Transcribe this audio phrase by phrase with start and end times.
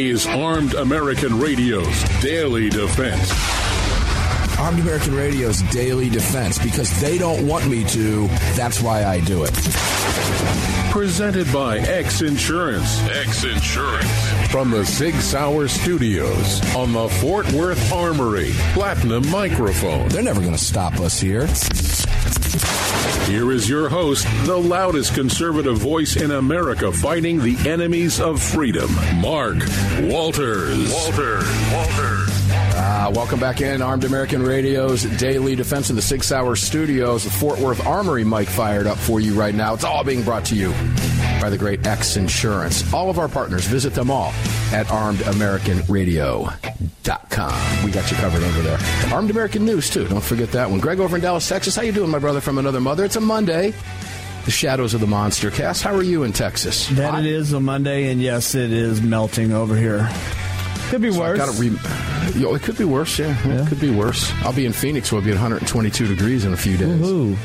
[0.00, 3.59] Is Armed American Radio's Daily Defense.
[4.60, 8.26] Armed American Radio's Daily Defense because they don't want me to.
[8.54, 9.52] That's why I do it.
[10.92, 13.00] Presented by X Insurance.
[13.08, 14.50] X Insurance.
[14.50, 20.08] From the Sig Sauer Studios on the Fort Worth Armory Platinum Microphone.
[20.08, 21.46] They're never going to stop us here.
[23.26, 28.92] Here is your host, the loudest conservative voice in America fighting the enemies of freedom,
[29.20, 29.58] Mark
[30.02, 30.92] Walters.
[30.92, 31.72] Walters.
[31.72, 32.29] Walters.
[32.82, 37.24] Uh, welcome back in Armed American Radio's Daily Defense in the Sig Sauer Studios.
[37.24, 39.74] The Fort Worth Armory mic fired up for you right now.
[39.74, 40.72] It's all being brought to you
[41.42, 42.90] by the great X Insurance.
[42.94, 44.32] All of our partners, visit them all
[44.72, 47.84] at armedamericanradio.com.
[47.84, 48.78] We got you covered over there.
[49.12, 50.08] Armed American News, too.
[50.08, 50.80] Don't forget that one.
[50.80, 51.76] Greg over in Dallas, Texas.
[51.76, 53.04] How you doing, my brother from another mother?
[53.04, 53.74] It's a Monday.
[54.46, 55.82] The shadows of the monster cast.
[55.82, 56.88] How are you in Texas?
[56.88, 60.08] That it is a Monday, and yes, it is melting over here.
[60.90, 61.38] Could be So worse.
[61.38, 63.36] gotta re- Yo, it could be worse, yeah.
[63.46, 63.62] Yeah.
[63.62, 64.30] It could be worse.
[64.42, 65.10] I'll be in Phoenix.
[65.10, 67.00] We'll be at 122 degrees in a few days.
[67.08, 67.36] Ooh.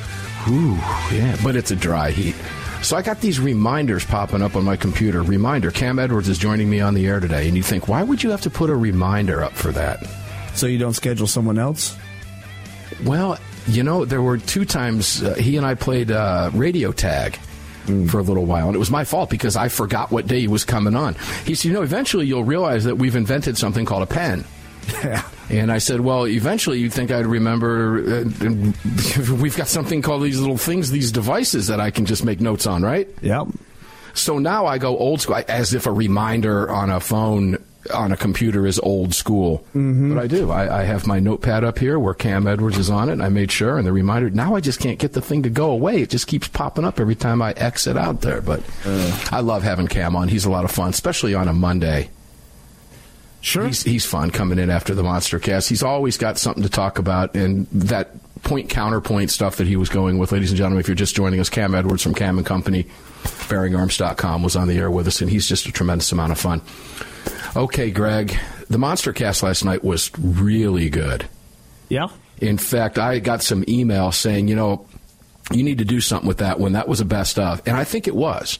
[0.48, 0.76] Ooh,
[1.12, 2.36] yeah, but it's a dry heat.
[2.84, 5.24] So I got these reminders popping up on my computer.
[5.24, 8.22] Reminder: Cam Edwards is joining me on the air today, and you think, why would
[8.22, 10.06] you have to put a reminder up for that?
[10.54, 11.98] So you don't schedule someone else?
[13.04, 17.40] Well, you know, there were two times uh, he and I played uh, radio tag.
[17.86, 20.48] For a little while, and it was my fault because I forgot what day he
[20.48, 21.16] was coming on.
[21.46, 24.44] He said, "You know, eventually you'll realize that we've invented something called a pen."
[25.04, 25.24] Yeah.
[25.50, 28.24] And I said, well, eventually you'd think I'd remember.
[28.24, 28.72] Uh,
[29.40, 32.66] we've got something called these little things, these devices that I can just make notes
[32.66, 33.08] on, right?
[33.22, 33.48] Yep.
[34.14, 37.64] So now I go old school, as if a reminder on a phone,
[37.94, 39.60] on a computer is old school.
[39.70, 40.14] Mm-hmm.
[40.14, 40.52] But I do.
[40.52, 43.30] I, I have my notepad up here where Cam Edwards is on it, and I
[43.30, 44.30] made sure, and the reminder.
[44.30, 46.02] Now I just can't get the thing to go away.
[46.02, 48.42] It just keeps popping up every time I exit out there.
[48.42, 49.28] But uh.
[49.32, 50.28] I love having Cam on.
[50.28, 52.10] He's a lot of fun, especially on a Monday.
[53.42, 53.68] Sure.
[53.68, 55.70] He's, he's fun coming in after the Monster Cast.
[55.70, 58.10] He's always got something to talk about, and that
[58.42, 60.80] point counterpoint stuff that he was going with, ladies and gentlemen.
[60.80, 62.88] If you're just joining us, Cam Edwards from Cam and Company,
[63.24, 66.62] BearingArms.com was on the air with us, and he's just a tremendous amount of fun.
[67.56, 68.38] Okay, Greg,
[68.70, 71.26] the Monster Cast last night was really good.
[71.90, 72.08] yeah.
[72.42, 74.86] In fact, I got some email saying, you know,
[75.52, 76.74] you need to do something with that one.
[76.74, 78.60] That was a best of, and I think it was.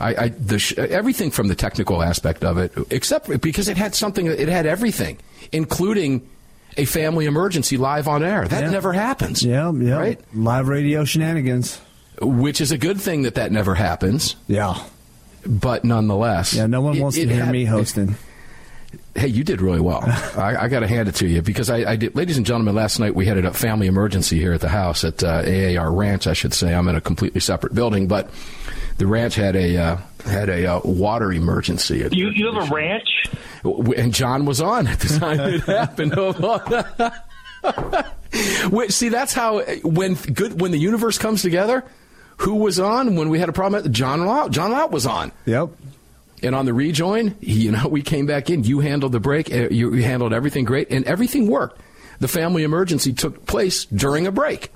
[0.00, 3.94] I, I the sh- everything from the technical aspect of it, except because it had
[3.94, 4.26] something.
[4.26, 5.18] It had everything,
[5.52, 6.28] including
[6.76, 8.48] a family emergency live on air.
[8.48, 8.70] That Yeah.
[8.70, 9.44] never happens.
[9.44, 9.70] Yeah.
[9.72, 9.94] Yeah.
[9.94, 10.20] Right.
[10.34, 11.80] Live radio shenanigans.
[12.20, 14.34] Which is a good thing that that never happens.
[14.48, 14.82] Yeah.
[15.46, 16.66] But nonetheless, Yeah.
[16.66, 18.16] No one wants it to hear had- me hosting.
[19.16, 20.02] Hey, you did really well.
[20.36, 22.16] I, I got to hand it to you because I, I did.
[22.16, 25.22] Ladies and gentlemen, last night we had a family emergency here at the house at
[25.22, 26.26] uh, AAR Ranch.
[26.26, 28.30] I should say I'm in a completely separate building, but
[28.98, 29.96] the ranch had a uh,
[30.26, 32.08] had a uh, water emergency.
[32.12, 33.08] You you have a ranch?
[33.96, 36.14] and John was on at the time it happened.
[38.72, 41.84] Wait, See, that's how when good when the universe comes together.
[42.38, 43.92] Who was on when we had a problem?
[43.92, 44.50] John Lout.
[44.50, 45.32] John Lout was on.
[45.46, 45.70] Yep.
[46.42, 48.64] And on the rejoin, you know, we came back in.
[48.64, 49.52] You handled the break.
[49.52, 51.80] uh, You handled everything great, and everything worked.
[52.20, 54.70] The family emergency took place during a break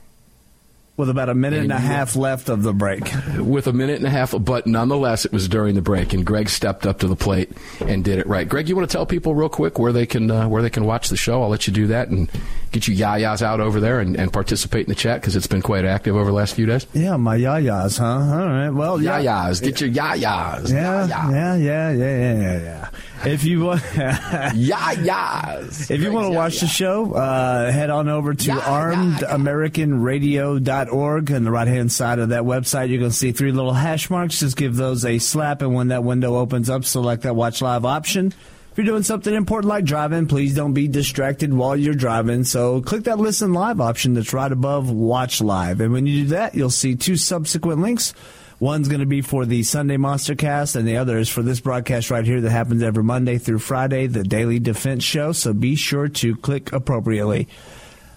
[0.97, 3.05] With about a minute and, And a half left of the break.
[3.39, 6.49] with a minute and a half, but nonetheless, it was during the break, and Greg
[6.49, 8.49] stepped up to the plate and did it right.
[8.49, 10.85] Greg, you want to tell people real quick where they can uh, where they can
[10.85, 11.43] watch the show?
[11.43, 12.29] I'll let you do that and
[12.73, 15.61] get you yayas out over there and, and participate in the chat because it's been
[15.63, 16.87] quite active over the last few days.
[16.93, 18.07] Yeah, my yayas, huh?
[18.07, 18.71] All right.
[18.71, 19.21] Well, yeah.
[19.21, 20.71] Yayas, get your yayas.
[20.71, 21.09] Yeah, Yaya.
[21.09, 22.89] yeah, yeah, yeah, yeah, yeah, yeah.
[23.25, 25.91] If you want, Yayas.
[25.91, 31.33] if you want to watch the show, uh, head on over to yeah, armedamericanradio.org.
[31.33, 34.09] On the right hand side of that website, you're going to see three little hash
[34.09, 34.39] marks.
[34.39, 37.85] Just give those a slap, and when that window opens up, select that watch live
[37.85, 38.33] option.
[38.79, 42.45] If you're doing something important like driving, please don't be distracted while you're driving.
[42.45, 45.81] So click that listen live option that's right above watch live.
[45.81, 48.15] And when you do that, you'll see two subsequent links.
[48.61, 51.59] One's going to be for the Sunday Monster Cast, and the other is for this
[51.59, 55.33] broadcast right here that happens every Monday through Friday, the Daily Defense Show.
[55.33, 57.49] So be sure to click appropriately.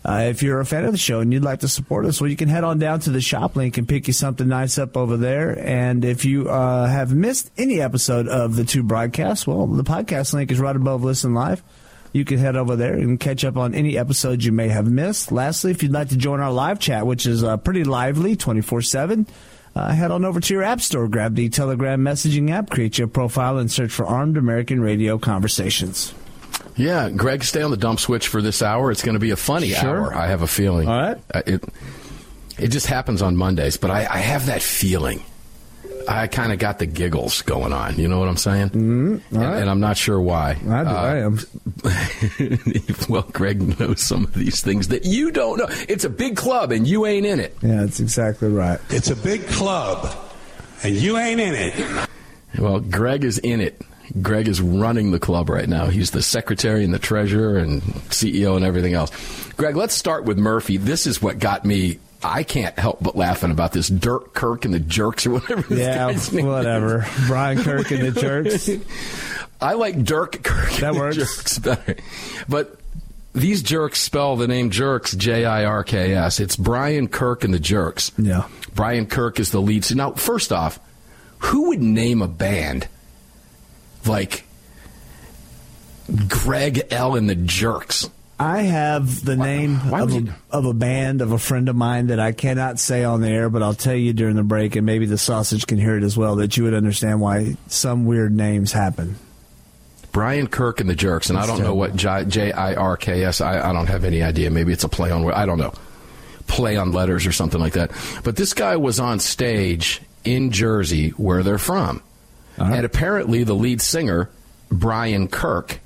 [0.04, 2.30] Uh, if you're a fan of the show and you'd like to support us, well,
[2.30, 4.98] you can head on down to the shop link and pick you something nice up
[4.98, 5.58] over there.
[5.60, 10.34] And if you uh, have missed any episode of the two broadcasts, well, the podcast
[10.34, 11.62] link is right above Listen Live.
[12.14, 15.32] You can head over there and catch up on any episodes you may have missed.
[15.32, 18.82] Lastly, if you'd like to join our live chat, which is uh, pretty lively 24
[18.82, 19.28] 7,
[19.76, 23.08] uh, head on over to your app store, grab the Telegram messaging app, create your
[23.08, 26.14] profile, and search for Armed American Radio Conversations.
[26.76, 28.92] Yeah, Greg, stay on the dump switch for this hour.
[28.92, 30.14] It's going to be a funny sure.
[30.14, 30.16] hour.
[30.16, 30.88] I have a feeling.
[30.88, 31.18] All right.
[31.34, 31.64] Uh, it
[32.58, 35.24] it just happens on Mondays, but I, I have that feeling.
[36.08, 37.98] I kind of got the giggles going on.
[37.98, 38.70] You know what I'm saying?
[38.70, 39.36] Mm-hmm.
[39.36, 40.58] And, and, I'm not sure why.
[40.68, 41.40] I, uh, I am.
[43.10, 45.68] well, Greg knows some of these things that you don't know.
[45.88, 47.56] It's a big club, and you ain't in it.
[47.62, 48.80] Yeah, that's exactly right.
[48.90, 50.16] It's a big club,
[50.84, 52.10] and you ain't in it.
[52.58, 53.82] Well, Greg is in it.
[54.22, 55.86] Greg is running the club right now.
[55.88, 59.12] He's the secretary and the treasurer and CEO and everything else.
[59.54, 60.78] Greg, let's start with Murphy.
[60.78, 62.00] This is what got me.
[62.24, 65.74] I can't help but laughing about this Dirk Kirk and the Jerks or whatever.
[65.76, 67.06] yeah, whatever.
[67.28, 68.70] Brian Kirk and the Jerks.
[69.60, 70.72] I like Dirk Kirk.
[70.74, 71.16] That works.
[71.18, 71.96] Jerks better,
[72.50, 72.78] but
[73.34, 76.40] these jerks spell the name Jerks J I R K S.
[76.40, 78.12] It's Brian Kirk and the Jerks.
[78.18, 78.48] Yeah.
[78.76, 79.86] Brian Kirk is the lead.
[79.86, 80.80] So Now, first off,
[81.40, 82.88] who would name a band
[84.08, 84.44] like
[86.28, 88.10] Greg L and the Jerks.
[88.40, 92.08] I have the name Why of, a, of a band of a friend of mine
[92.08, 94.84] that I cannot say on the air, but I'll tell you during the break, and
[94.84, 98.36] maybe the sausage can hear it as well, that you would understand why some weird
[98.36, 99.16] names happen.
[100.12, 101.76] Brian Kirk and the Jerks, and That's I don't terrible.
[101.76, 103.42] know what J I R K S.
[103.42, 104.50] I I don't have any idea.
[104.50, 105.32] Maybe it's a play on.
[105.32, 105.74] I don't know,
[106.48, 107.92] play on letters or something like that.
[108.24, 112.02] But this guy was on stage in Jersey, where they're from,
[112.62, 112.74] uh-huh.
[112.76, 114.30] And apparently, the lead singer,
[114.70, 115.80] Brian Kirk,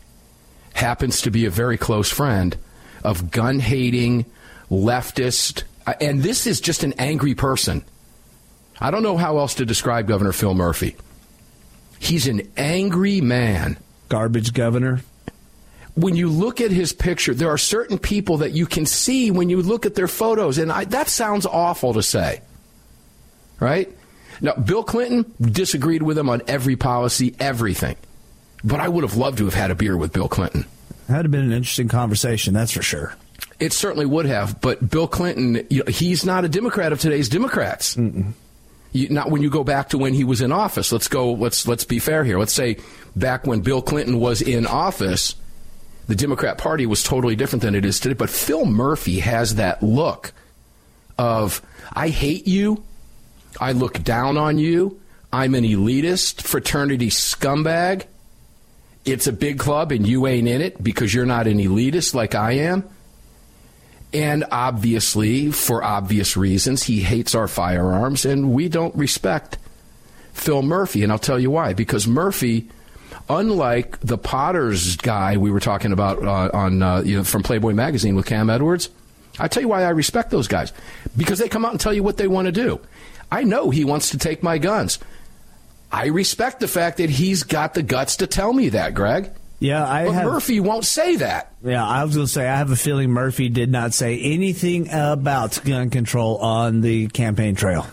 [0.74, 2.58] happens to be a very close friend
[3.02, 4.26] of gun hating,
[4.70, 7.82] leftist, uh, and this is just an angry person.
[8.78, 10.98] I don't know how else to describe Governor Phil Murphy.
[11.98, 13.78] He's an angry man.
[14.10, 15.02] Garbage governor.
[15.96, 19.50] When you look at his picture, there are certain people that you can see when
[19.50, 22.42] you look at their photos, and I, that sounds awful to say,
[23.62, 23.90] right?
[24.42, 27.96] Now, Bill Clinton disagreed with him on every policy, everything.
[28.64, 30.66] But I would have loved to have had a beer with Bill Clinton.
[31.08, 33.16] That'd have been an interesting conversation, that's for sure.
[33.60, 34.60] It certainly would have.
[34.60, 37.96] But Bill Clinton, you know, he's not a Democrat of today's Democrats.
[38.92, 40.92] You, not when you go back to when he was in office.
[40.92, 41.34] Let's go.
[41.34, 42.40] Let's let's be fair here.
[42.40, 42.78] Let's say
[43.16, 45.36] back when Bill Clinton was in office,
[46.08, 48.14] the Democrat Party was totally different than it is today.
[48.14, 50.34] But Phil Murphy has that look
[51.18, 51.62] of
[51.94, 52.84] I hate you
[53.60, 55.00] I look down on you.
[55.32, 58.06] I'm an elitist, fraternity scumbag.
[59.04, 62.36] It's a big club and you ain't in it because you're not an elitist like
[62.36, 62.88] I am.
[64.14, 69.58] And obviously, for obvious reasons, he hates our firearms and we don't respect
[70.34, 71.04] Phil Murphy.
[71.04, 71.74] And I'll tell you why.
[71.74, 72.70] Because Murphy,
[73.30, 77.74] unlike the Potters guy we were talking about uh, on uh, you know, from Playboy
[77.74, 78.90] magazine with Cam Edwards,
[79.38, 80.72] I tell you why I respect those guys.
[81.18, 82.80] Because they come out and tell you what they want to do.
[83.32, 85.00] I know he wants to take my guns.
[85.92, 89.32] I respect the fact that he's got the guts to tell me that, Greg.
[89.60, 91.54] Yeah, I but have, Murphy won't say that.
[91.64, 94.90] Yeah, I was going to say I have a feeling Murphy did not say anything
[94.92, 97.88] about gun control on the campaign trail.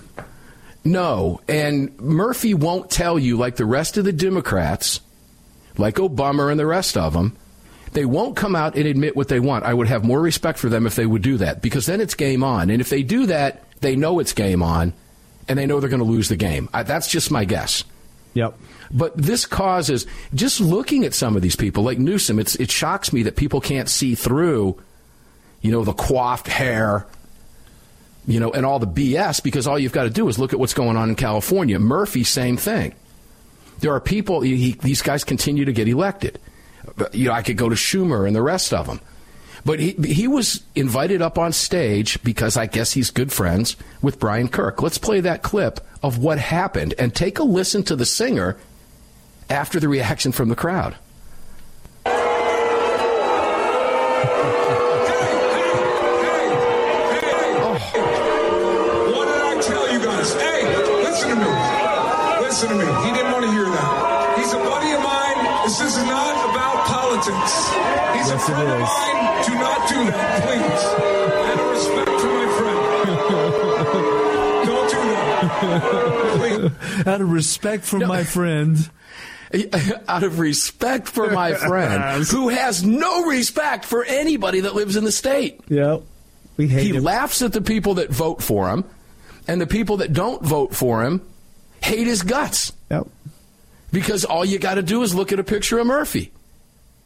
[0.84, 5.00] No, and Murphy won't tell you like the rest of the Democrats,
[5.78, 7.36] like Obama and the rest of them.
[7.92, 9.64] They won't come out and admit what they want.
[9.64, 12.14] I would have more respect for them if they would do that because then it's
[12.14, 12.70] game on.
[12.70, 14.92] And if they do that, they know it's game on
[15.48, 16.68] and they know they're going to lose the game.
[16.72, 17.84] I, that's just my guess.
[18.34, 18.58] Yep.
[18.90, 22.38] But this causes just looking at some of these people, like Newsom.
[22.38, 24.80] It's, it shocks me that people can't see through,
[25.60, 27.06] you know, the coiffed hair,
[28.26, 30.58] you know, and all the BS because all you've got to do is look at
[30.58, 31.78] what's going on in California.
[31.78, 32.94] Murphy, same thing.
[33.80, 34.42] There are people.
[34.42, 36.38] He, these guys continue to get elected.
[37.12, 39.00] You know, I could go to Schumer and the rest of them.
[39.64, 44.18] But he, he was invited up on stage because I guess he's good friends with
[44.18, 44.82] Brian Kirk.
[44.82, 48.56] Let's play that clip of what happened and take a listen to the singer
[49.48, 50.96] after the reaction from the crowd.
[52.04, 52.24] Hey, hey,
[57.20, 57.54] hey, hey!
[59.12, 60.32] What did I tell you guys?
[60.34, 61.46] Hey, listen to me.
[62.42, 62.84] Listen to me.
[63.06, 64.38] He didn't want to hear that.
[64.38, 65.62] He's a buddy of mine.
[65.64, 67.70] This is not about politics.
[68.18, 69.11] He's yes, a friend of mine
[70.04, 71.12] do that, please.
[71.48, 73.06] Out of respect for my friend.
[74.66, 76.32] Don't do that.
[76.36, 77.06] Please.
[77.06, 78.06] Out of respect for no.
[78.06, 78.90] my friend.
[80.08, 85.04] Out of respect for my friend, who has no respect for anybody that lives in
[85.04, 85.60] the state.
[85.68, 86.02] Yep.
[86.56, 87.04] We hate he him.
[87.04, 88.84] laughs at the people that vote for him,
[89.46, 91.20] and the people that don't vote for him
[91.82, 92.72] hate his guts.
[92.90, 93.08] Yep.
[93.92, 96.32] Because all you got to do is look at a picture of Murphy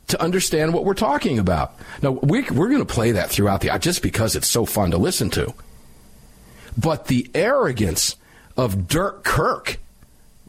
[0.09, 1.75] to understand what we're talking about.
[2.03, 4.99] Now, we, we're going to play that throughout the, just because it's so fun to
[4.99, 5.53] listen to.
[6.77, 8.17] But the arrogance
[8.57, 9.79] of Dirk Kirk,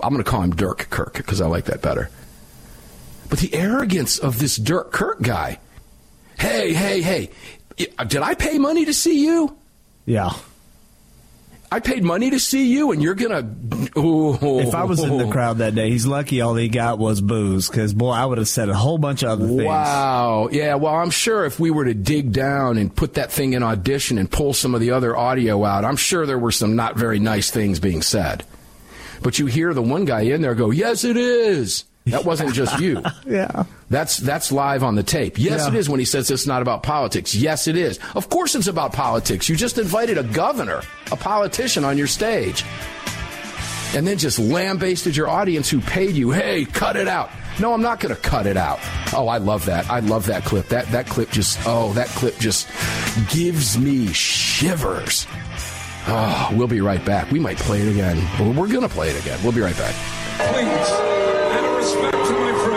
[0.01, 2.09] I'm going to call him Dirk Kirk because I like that better.
[3.29, 5.59] But the arrogance of this Dirk Kirk guy.
[6.39, 7.31] Hey, hey, hey,
[7.77, 9.57] did I pay money to see you?
[10.05, 10.31] Yeah.
[11.69, 13.41] I paid money to see you, and you're gonna.
[13.97, 14.59] Ooh.
[14.59, 17.69] If I was in the crowd that day, he's lucky all he got was boos.
[17.69, 19.63] Because boy, I would have said a whole bunch of other things.
[19.63, 20.47] Wow.
[20.51, 20.75] Yeah.
[20.75, 24.17] Well, I'm sure if we were to dig down and put that thing in audition
[24.17, 27.19] and pull some of the other audio out, I'm sure there were some not very
[27.19, 28.45] nice things being said.
[29.21, 32.79] But you hear the one guy in there go, "Yes, it is." That wasn't just
[32.79, 33.01] you.
[33.25, 33.65] Yeah.
[33.89, 35.37] That's that's live on the tape.
[35.37, 35.67] Yes, Yeah.
[35.69, 37.33] it is when he says it's not about politics.
[37.35, 37.99] Yes, it is.
[38.15, 39.47] Of course it's about politics.
[39.49, 42.63] You just invited a governor, a politician on your stage.
[43.95, 46.31] And then just lambasted your audience who paid you.
[46.31, 47.29] Hey, cut it out.
[47.59, 48.79] No, I'm not going to cut it out.
[49.13, 49.89] Oh, I love that.
[49.89, 50.67] I love that clip.
[50.67, 52.67] That that clip just oh, that clip just
[53.33, 55.25] gives me shivers.
[56.09, 57.31] Oh, we'll be right back.
[57.31, 58.17] We might play it again.
[58.55, 59.39] We're going to play it again.
[59.43, 59.95] We'll be right back.
[60.37, 62.76] Please, out of respect to my friend,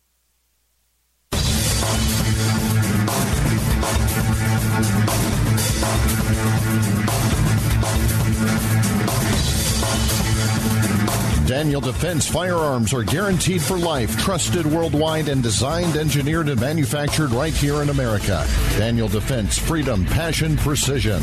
[11.61, 17.53] Daniel Defense firearms are guaranteed for life, trusted worldwide, and designed, engineered, and manufactured right
[17.53, 18.47] here in America.
[18.79, 21.21] Daniel Defense, freedom, passion, precision.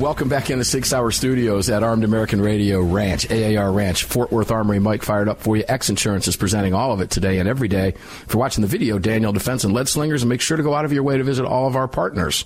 [0.00, 4.50] Welcome back into Sig Sauer Studios at Armed American Radio Ranch, AAR Ranch, Fort Worth
[4.50, 4.80] Armory.
[4.80, 5.62] mic fired up for you.
[5.68, 7.92] X Insurance is presenting all of it today and every day.
[8.26, 10.84] For watching the video, Daniel Defense and Lead Slingers, and make sure to go out
[10.84, 12.44] of your way to visit all of our partners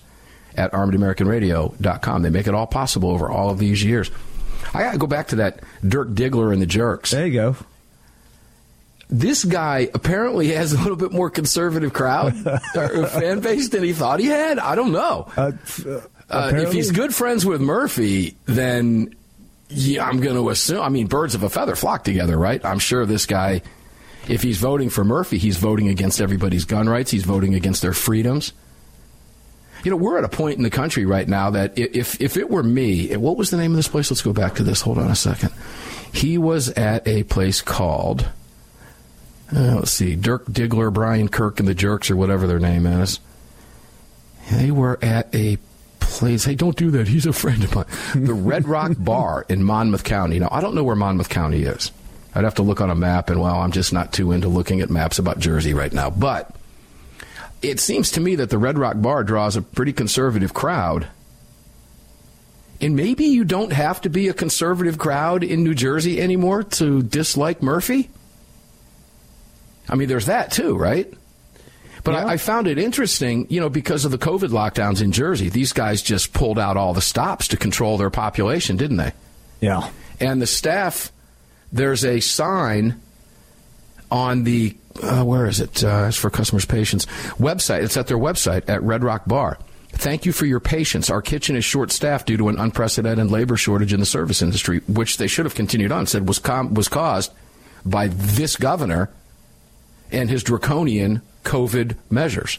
[0.55, 2.21] at armedamericanradio.com.
[2.21, 4.11] They make it all possible over all of these years.
[4.77, 7.11] I got to go back to that Dirk Diggler and the Jerks.
[7.11, 7.57] There you go.
[9.09, 12.35] This guy apparently has a little bit more conservative crowd
[12.77, 14.59] or fan base than he thought he had.
[14.59, 15.31] I don't know.
[15.37, 15.53] Uh,
[16.29, 19.15] uh, if he's good friends with Murphy, then
[19.69, 20.81] yeah, I'm going to assume.
[20.81, 22.65] I mean, birds of a feather flock together, right?
[22.65, 23.63] I'm sure this guy,
[24.29, 27.11] if he's voting for Murphy, he's voting against everybody's gun rights.
[27.11, 28.53] He's voting against their freedoms.
[29.85, 32.51] You know, we're at a point in the country right now that if if it
[32.51, 34.11] were me, what was the name of this place?
[34.11, 34.81] Let's go back to this.
[34.81, 35.53] Hold on a second.
[36.13, 38.29] He was at a place called.
[39.55, 43.21] Uh, let's see, Dirk Diggler, Brian Kirk, and the Jerks, or whatever their name is.
[44.51, 45.59] They were at a
[46.01, 46.45] place.
[46.45, 47.07] Hey, don't do that.
[47.07, 47.87] He's a friend of mine.
[48.15, 50.39] The Red Rock Bar in Monmouth County.
[50.39, 51.93] Now, I don't know where Monmouth County is.
[52.35, 54.81] I'd have to look on a map, and well, I'm just not too into looking
[54.81, 56.11] at maps about Jersey right now.
[56.11, 56.55] But
[57.69, 61.09] it seems to me that the Red Rock Bar draws a pretty conservative crowd.
[62.81, 67.03] And maybe you don't have to be a conservative crowd in New Jersey anymore to
[67.03, 68.11] dislike Murphy.
[69.89, 71.13] I mean, there's that too, right?
[72.05, 72.27] But yeah.
[72.27, 75.73] I, I, found it interesting, you know, because of the COVID lockdowns in Jersey, these
[75.73, 79.13] guys just pulled out all the stops to control their population, didn't they?
[79.61, 79.91] Yeah.
[80.21, 81.11] And the staff,
[81.73, 83.01] there's a sign
[84.11, 85.83] on the uh, where is it?
[85.83, 87.07] Uh, it's for customers' patience
[87.39, 87.83] website.
[87.83, 89.59] It's at their website at Red Rock Bar.
[89.91, 91.09] Thank you for your patience.
[91.09, 94.81] Our kitchen is short staffed due to an unprecedented labor shortage in the service industry,
[94.87, 96.07] which they should have continued on.
[96.07, 97.33] Said was com- was caused
[97.85, 99.09] by this governor
[100.13, 102.59] and his draconian COVID measures.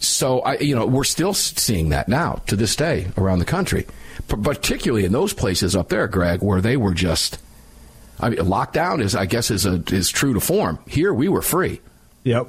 [0.00, 3.86] So I, you know, we're still seeing that now to this day around the country,
[4.28, 7.38] P- particularly in those places up there, Greg, where they were just
[8.20, 10.78] I mean, lockdown is, I guess, is a, is true to form.
[10.86, 11.80] Here, we were free.
[12.24, 12.48] Yep.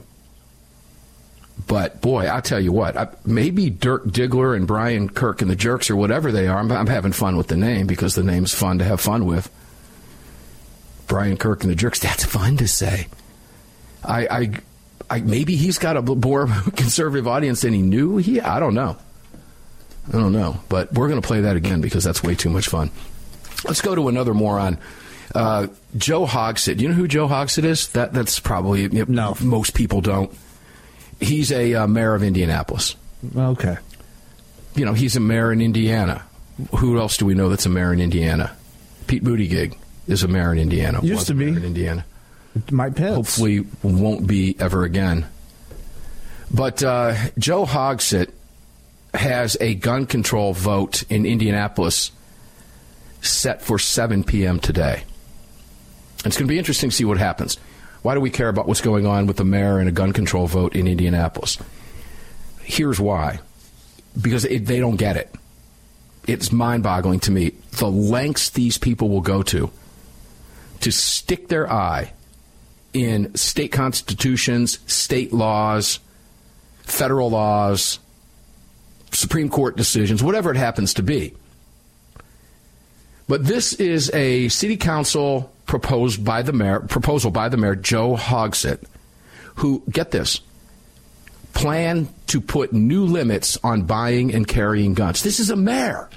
[1.67, 2.97] But boy, I'll tell you what.
[2.97, 6.57] I, maybe Dirk Diggler and Brian Kirk and the Jerks or whatever they are.
[6.57, 9.51] I'm, I'm, having fun with the name because the name's fun to have fun with.
[11.07, 11.99] Brian Kirk and the Jerks.
[11.99, 13.07] That's fun to say.
[14.03, 14.51] I, I,
[15.09, 18.17] I maybe he's got a more conservative audience than he knew.
[18.17, 18.97] He, I don't know.
[20.07, 20.59] I don't know.
[20.69, 22.89] But we're going to play that again because that's way too much fun.
[23.65, 24.79] Let's go to another moron
[25.35, 26.79] uh, Joe Hogsett.
[26.79, 27.89] You know who Joe Hogsett is?
[27.89, 29.35] That that's probably you know, no.
[29.41, 30.31] Most people don't.
[31.19, 32.95] He's a uh, mayor of Indianapolis.
[33.35, 33.77] Okay.
[34.75, 36.23] You know, he's a mayor in Indiana.
[36.77, 38.55] Who else do we know that's a mayor in Indiana?
[39.07, 39.75] Pete Buttigieg
[40.07, 40.99] is a mayor in Indiana.
[41.03, 42.05] Used to be in Indiana.
[42.67, 43.15] Pence.
[43.15, 45.25] Hopefully, won't be ever again.
[46.51, 48.31] But uh, Joe Hogsett
[49.13, 52.11] has a gun control vote in Indianapolis
[53.21, 54.59] set for 7 p.m.
[54.59, 55.03] today.
[56.25, 57.57] It's going to be interesting to see what happens.
[58.01, 60.47] Why do we care about what's going on with the mayor and a gun control
[60.47, 61.57] vote in Indianapolis?
[62.61, 63.39] Here's why
[64.19, 65.33] because it, they don't get it.
[66.27, 69.71] It's mind boggling to me the lengths these people will go to
[70.81, 72.13] to stick their eye
[72.93, 75.99] in state constitutions, state laws,
[76.83, 77.99] federal laws,
[79.11, 81.33] Supreme Court decisions, whatever it happens to be.
[83.29, 88.15] But this is a city council proposed by the mayor, proposal by the mayor Joe
[88.15, 88.83] Hogsett,
[89.57, 90.41] who get this
[91.53, 95.21] plan to put new limits on buying and carrying guns.
[95.21, 96.09] This is a mayor.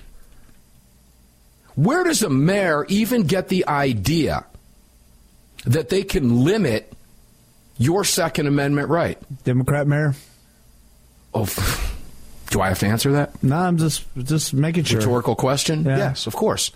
[1.75, 4.47] Where does a mayor even get the idea
[5.67, 6.91] that they can limit
[7.77, 9.19] your Second Amendment right?
[9.45, 10.15] Democrat mayor.
[11.35, 11.45] Oh,
[12.51, 13.43] do I have to answer that?
[13.43, 15.01] No, I'm just just making sure.
[15.01, 15.85] Rhetorical question.
[15.85, 15.99] Yeah.
[15.99, 16.71] Yes, of course.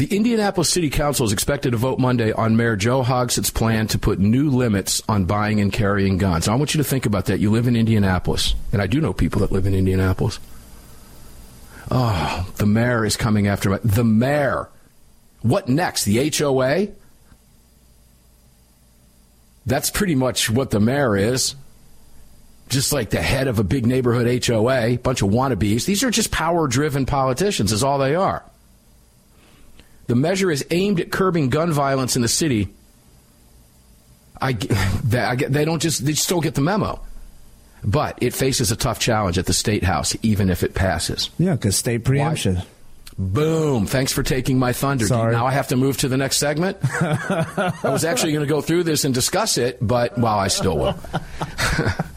[0.00, 3.98] The Indianapolis City Council is expected to vote Monday on Mayor Joe Hogsett's plan to
[3.98, 6.48] put new limits on buying and carrying guns.
[6.48, 7.38] I want you to think about that.
[7.38, 10.40] You live in Indianapolis, and I do know people that live in Indianapolis.
[11.90, 13.76] Oh, the mayor is coming after me.
[13.84, 14.70] The mayor.
[15.42, 16.04] What next?
[16.04, 16.88] The HOA?
[19.66, 21.56] That's pretty much what the mayor is.
[22.70, 25.84] Just like the head of a big neighborhood HOA, bunch of wannabes.
[25.84, 28.42] These are just power driven politicians, is all they are.
[30.10, 32.66] The measure is aimed at curbing gun violence in the city.
[34.40, 34.54] I,
[35.04, 36.98] they, they don't just they still get the memo,
[37.84, 41.30] but it faces a tough challenge at the state house, even if it passes.
[41.38, 42.56] Yeah, because state preemption.
[42.56, 42.64] Why?
[43.18, 43.86] Boom!
[43.86, 45.06] Thanks for taking my thunder.
[45.06, 45.32] Sorry.
[45.32, 46.78] Now I have to move to the next segment.
[46.82, 50.76] I was actually going to go through this and discuss it, but well, I still
[50.76, 50.92] will.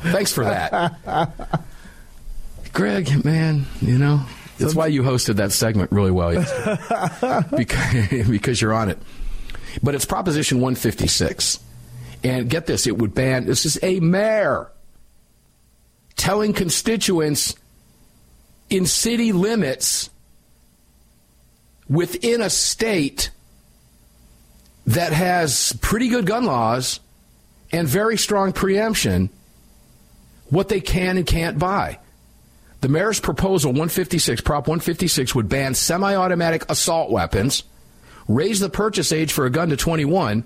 [0.02, 0.96] Thanks for that,
[2.74, 3.24] Greg.
[3.24, 4.26] Man, you know
[4.64, 6.32] that's why you hosted that segment really well
[7.58, 8.98] because, because you're on it.
[9.82, 11.60] But it's Proposition 156.
[12.24, 14.70] And get this, it would ban, this is a mayor
[16.16, 17.56] telling constituents
[18.70, 20.10] in city limits
[21.90, 23.30] within a state
[24.88, 27.00] that has pretty good gun laws
[27.72, 29.30] and very strong preemption
[30.50, 32.00] what they can and can't buy.
[32.84, 37.64] The mayor's proposal 156, Prop 156, would ban semi automatic assault weapons,
[38.28, 40.44] raise the purchase age for a gun to 21,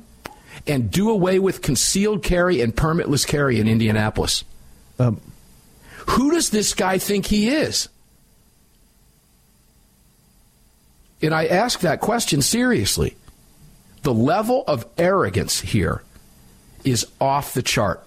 [0.67, 4.43] and do away with concealed carry and permitless carry in Indianapolis.
[4.99, 5.19] Um,
[6.09, 7.89] Who does this guy think he is?
[11.23, 13.17] And I ask that question seriously.
[14.03, 16.03] The level of arrogance here
[16.83, 18.06] is off the chart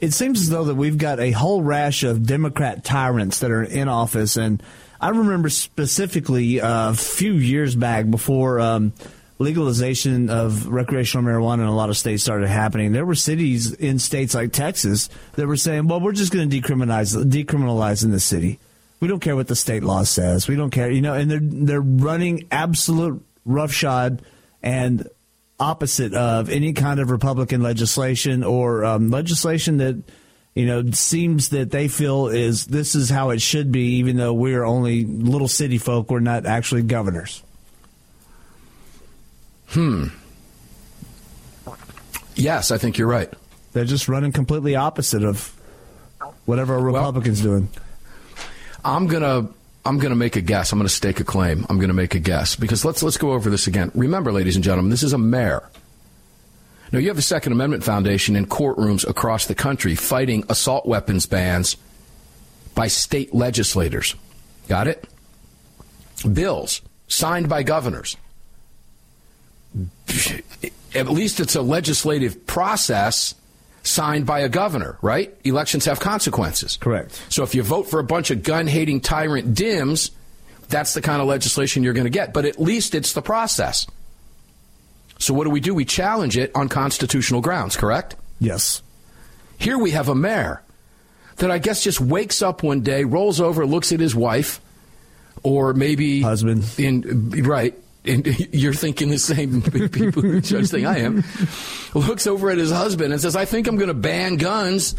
[0.00, 3.62] it seems as though that we've got a whole rash of Democrat tyrants that are
[3.62, 4.62] in office, and
[5.00, 8.92] I remember specifically a few years back before um,
[9.38, 12.92] legalization of recreational marijuana in a lot of states started happening.
[12.92, 16.60] There were cities in states like Texas that were saying, "Well, we're just going to
[16.60, 18.58] decriminalize decriminalize in the city.
[19.00, 20.48] We don't care what the state law says.
[20.48, 24.22] We don't care, you know." And they're they're running absolute roughshod
[24.62, 25.08] and
[25.58, 30.02] opposite of any kind of Republican legislation or um, legislation that
[30.54, 34.34] you know seems that they feel is this is how it should be, even though
[34.34, 36.10] we're only little city folk.
[36.10, 37.42] We're not actually governors.
[39.68, 40.08] Hmm.
[42.34, 43.32] Yes, I think you're right.
[43.72, 45.54] They're just running completely opposite of
[46.44, 47.68] whatever a Republican's well, doing.
[48.84, 49.48] I'm gonna
[49.86, 50.72] I'm going to make a guess.
[50.72, 51.64] I'm going to stake a claim.
[51.68, 53.92] I'm going to make a guess because let's let's go over this again.
[53.94, 55.70] Remember, ladies and gentlemen, this is a mayor.
[56.92, 61.26] Now you have the Second Amendment Foundation in courtrooms across the country fighting assault weapons
[61.26, 61.76] bans
[62.74, 64.16] by state legislators.
[64.68, 65.08] Got it?
[66.32, 68.16] Bills signed by governors.
[70.94, 73.34] At least it's a legislative process
[73.86, 75.34] signed by a governor, right?
[75.44, 76.76] Elections have consequences.
[76.76, 77.22] Correct.
[77.28, 80.10] So if you vote for a bunch of gun hating tyrant dims,
[80.68, 82.34] that's the kind of legislation you're going to get.
[82.34, 83.86] But at least it's the process.
[85.18, 85.74] So what do we do?
[85.74, 88.16] We challenge it on constitutional grounds, correct?
[88.38, 88.82] Yes.
[89.58, 90.62] Here we have a mayor
[91.36, 94.60] that I guess just wakes up one day, rolls over, looks at his wife,
[95.42, 96.64] or maybe husband.
[96.78, 97.74] In right,
[98.06, 101.24] and you're thinking the same people who judge thing I am,
[101.94, 104.94] looks over at his husband and says, I think I'm going to ban guns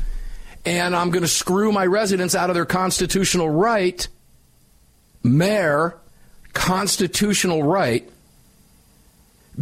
[0.66, 4.08] and I'm going to screw my residents out of their constitutional right.
[5.24, 5.98] Mayor,
[6.54, 8.10] constitutional right.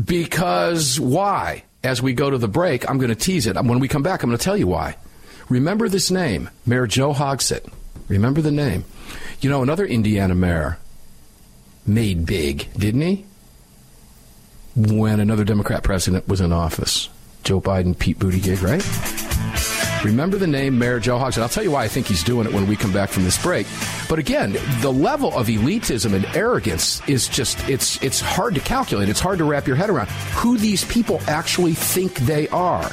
[0.03, 1.63] Because why?
[1.83, 3.55] As we go to the break, I'm going to tease it.
[3.55, 4.97] When we come back, I'm going to tell you why.
[5.47, 7.71] Remember this name, Mayor Joe Hogsett.
[8.07, 8.83] Remember the name.
[9.41, 10.79] You know, another Indiana mayor
[11.85, 13.25] made big, didn't he?
[14.75, 17.09] When another Democrat president was in office.
[17.43, 18.83] Joe Biden, Pete Buttigieg, right?
[20.03, 21.41] Remember the name Mayor Joe Hogsett.
[21.41, 23.41] I'll tell you why I think he's doing it when we come back from this
[23.41, 23.65] break.
[24.07, 29.09] But again, the level of elitism and arrogance is just it's it's hard to calculate.
[29.09, 32.89] It's hard to wrap your head around who these people actually think they are.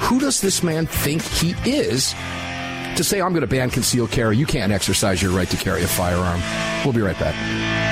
[0.00, 2.12] Who does this man think he is
[2.96, 4.36] to say I'm going to ban concealed carry?
[4.36, 6.40] You can't exercise your right to carry a firearm.
[6.84, 7.91] We'll be right back.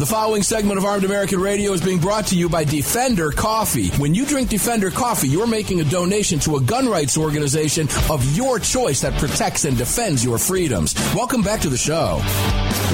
[0.00, 3.90] The following segment of Armed American Radio is being brought to you by Defender Coffee.
[3.98, 8.24] When you drink Defender Coffee, you're making a donation to a gun rights organization of
[8.34, 10.94] your choice that protects and defends your freedoms.
[11.14, 12.18] Welcome back to the show.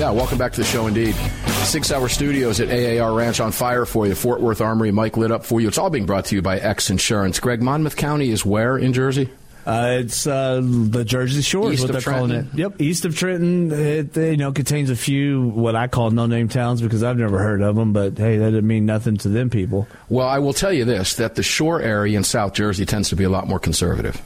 [0.00, 1.14] Yeah, welcome back to the show indeed.
[1.62, 4.16] Sig Sauer Studios at AAR Ranch on fire for you.
[4.16, 5.68] Fort Worth Armory, mic lit up for you.
[5.68, 7.38] It's all being brought to you by X Insurance.
[7.38, 9.30] Greg, Monmouth County is where in Jersey?
[9.66, 12.46] Uh, it's uh, the Jersey Shore East is what they're calling it.
[12.54, 13.72] Yep, east of Trenton.
[13.72, 17.60] It you know contains a few what I call no-name towns because I've never heard
[17.62, 17.92] of them.
[17.92, 19.88] But hey, that didn't mean nothing to them people.
[20.08, 23.16] Well, I will tell you this that the shore area in South Jersey tends to
[23.16, 24.22] be a lot more conservative.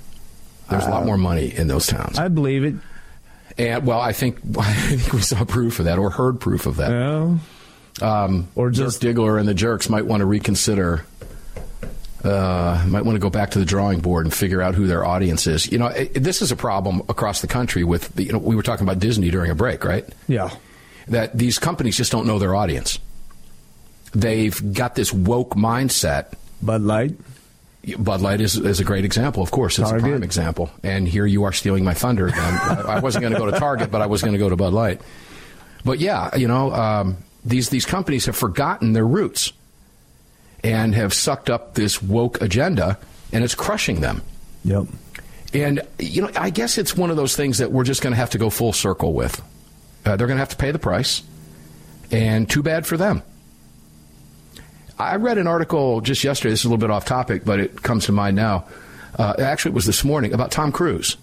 [0.69, 2.19] There's a lot more money in those towns.
[2.19, 2.75] I believe it.
[3.59, 6.77] And well, I think I think we saw proof of that or heard proof of
[6.77, 6.91] that.
[6.91, 7.39] Yeah.
[8.03, 11.05] Um, Or Dirk just- Diggler and the Jerks might want to reconsider
[12.25, 15.05] uh, might want to go back to the drawing board and figure out who their
[15.05, 15.71] audience is.
[15.71, 18.57] You know, it, this is a problem across the country with, the, you know, we
[18.57, 20.05] were talking about Disney during a break, right?
[20.29, 20.51] Yeah.
[21.09, 22.99] That these companies just don't know their audience.
[24.13, 26.35] They've got this woke mindset.
[26.63, 27.13] Bud Light?
[27.99, 29.79] Bud Light is, is a great example, of course.
[29.79, 30.07] It's Target.
[30.07, 30.71] a prime example.
[30.83, 32.39] And here you are stealing my thunder again.
[32.63, 34.57] I, I, wasn't going to go to Target, but I was going to go to
[34.57, 35.01] Bud Light.
[35.85, 39.53] But yeah, you know, um, these, these companies have forgotten their roots
[40.63, 42.99] and have sucked up this woke agenda,
[43.33, 44.23] and it's crushing them.
[44.65, 44.87] Yep.
[45.53, 48.17] And, you know, I guess it's one of those things that we're just going to
[48.17, 49.43] have to go full circle with.
[50.05, 51.23] Uh, they're going to have to pay the price,
[52.11, 53.23] and too bad for them.
[54.99, 56.51] I read an article just yesterday.
[56.51, 58.67] This is a little bit off topic, but it comes to mind now.
[59.19, 61.17] Uh, actually, it was this morning about Tom Cruise.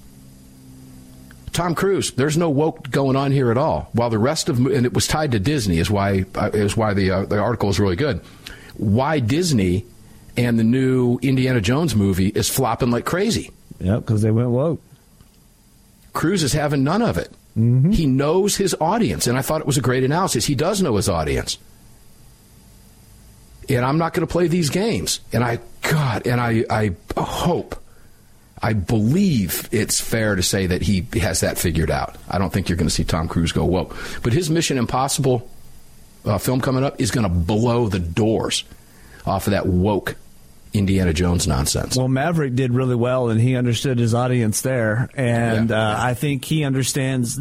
[1.54, 2.12] Tom Cruise.
[2.12, 3.90] There's no woke going on here at all.
[3.94, 6.94] While the rest of and it was tied to Disney is why uh, is why
[6.94, 8.22] the uh, the article is really good.
[8.78, 9.86] Why Disney
[10.36, 13.52] and the new Indiana Jones movie is flopping like crazy.
[13.80, 14.82] Yep, because they went woke.
[16.14, 17.32] Cruise is having none of it.
[17.58, 17.92] Mm-hmm.
[17.92, 20.46] He knows his audience, and I thought it was a great analysis.
[20.46, 21.58] He does know his audience
[23.70, 25.20] and I'm not going to play these games.
[25.34, 27.76] And I, God, and I, I hope,
[28.62, 32.16] I believe it's fair to say that he has that figured out.
[32.30, 35.50] I don't think you're going to see Tom Cruise go whoa, but his Mission Impossible
[36.26, 38.64] uh, film coming up is going to blow the doors
[39.26, 40.16] off of that woke
[40.74, 41.98] Indiana Jones nonsense.
[41.98, 45.92] Well, Maverick did really well, and he understood his audience there, and yeah.
[45.92, 47.40] uh, I think he understands.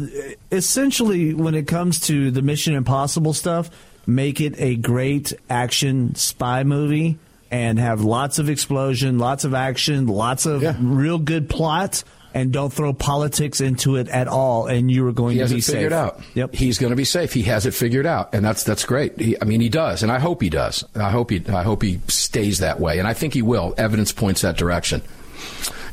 [0.51, 3.69] Essentially, when it comes to the Mission Impossible stuff,
[4.05, 7.19] make it a great action spy movie
[7.51, 10.75] and have lots of explosion, lots of action, lots of yeah.
[10.79, 12.03] real good plot,
[12.37, 14.67] and don't throw politics into it at all.
[14.67, 15.99] And you are going he to be figured safe.
[15.99, 16.21] out.
[16.35, 17.33] Yep, he's going to be safe.
[17.33, 19.19] He has it figured out, and that's that's great.
[19.19, 20.83] He, I mean, he does, and I hope he does.
[20.95, 23.73] I hope he I hope he stays that way, and I think he will.
[23.77, 25.01] Evidence points that direction.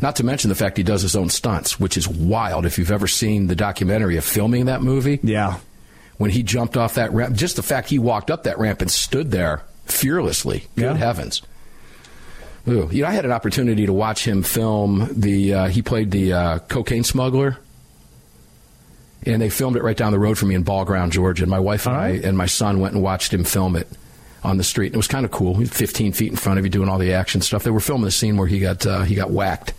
[0.02, 2.66] Not to mention the fact he does his own stunts, which is wild.
[2.66, 5.60] If you've ever seen the documentary of filming that movie, yeah,
[6.18, 7.36] when he jumped off that ramp.
[7.36, 10.66] Just the fact he walked up that ramp and stood there fearlessly.
[10.76, 10.94] Good yeah.
[10.94, 11.40] heavens.
[12.66, 12.88] Ooh.
[12.90, 15.54] You know, I had an opportunity to watch him film the.
[15.54, 17.58] Uh, he played the uh, cocaine smuggler,
[19.26, 21.44] and they filmed it right down the road from me in Ball Ground, Georgia.
[21.44, 22.24] And my wife and right.
[22.24, 23.88] I and my son went and watched him film it
[24.42, 24.88] on the street.
[24.88, 25.54] And it was kind of cool.
[25.54, 27.64] He's 15 feet in front of you doing all the action stuff.
[27.64, 29.74] They were filming the scene where he got uh, he got whacked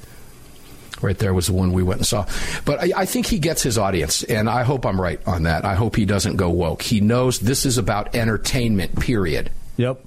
[1.02, 2.26] right there was the one we went and saw.
[2.64, 5.66] But I, I, think he gets his audience, and I hope I'm right on that.
[5.66, 6.82] I hope he doesn't go woke.
[6.82, 9.52] He knows this is about entertainment, period.
[9.78, 10.00] Yep.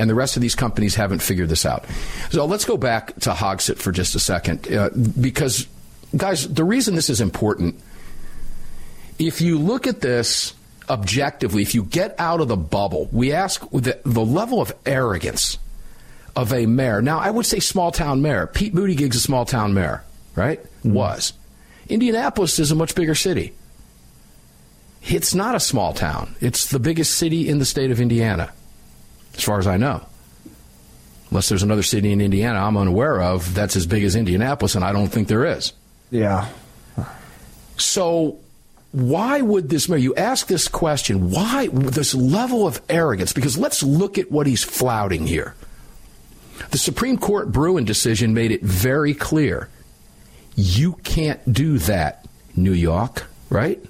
[0.00, 1.84] And the rest of these companies haven't figured this out.
[2.30, 5.68] So let's go back to Hogsett for just a second, uh, because,
[6.16, 7.80] guys, the reason this is important,
[9.18, 10.54] if you look at this
[10.88, 15.58] objectively, if you get out of the bubble, we ask the, the level of arrogance
[16.34, 17.02] of a mayor.
[17.02, 18.48] Now, I would say small town mayor.
[18.48, 20.02] Pete Buttigieg's a small town mayor
[20.34, 20.62] right?
[20.62, 20.92] Mm-hmm.
[20.92, 21.32] Was.
[21.88, 23.52] Indianapolis is a much bigger city.
[25.02, 26.34] It's not a small town.
[26.40, 28.52] It's the biggest city in the state of Indiana,
[29.40, 30.04] as far as I know.
[31.30, 34.84] Unless there's another city in Indiana I'm unaware of that's as big as Indianapolis, and
[34.84, 35.72] I don't think there is.
[36.10, 36.48] Yeah.
[37.78, 38.38] So,
[38.92, 43.32] why would this mayor, you ask this question, why this level of arrogance?
[43.32, 45.54] Because let's look at what he's flouting here.
[46.72, 49.68] The Supreme Court Bruen decision made it very clear
[50.56, 52.26] you can't do that,
[52.56, 53.80] New York, right?